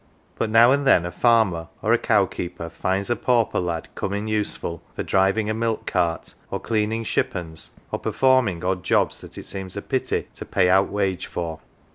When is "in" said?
4.15-4.27